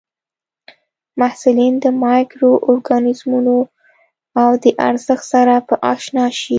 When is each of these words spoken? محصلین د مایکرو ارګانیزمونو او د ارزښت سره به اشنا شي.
محصلین 1.19 1.73
د 1.83 1.85
مایکرو 2.03 2.51
ارګانیزمونو 2.69 3.57
او 4.41 4.49
د 4.63 4.65
ارزښت 4.89 5.25
سره 5.33 5.53
به 5.67 5.75
اشنا 5.93 6.25
شي. 6.39 6.49